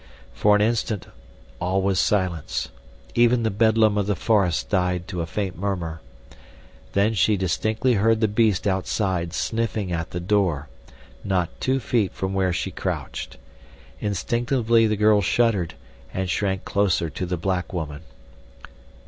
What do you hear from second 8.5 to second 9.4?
outside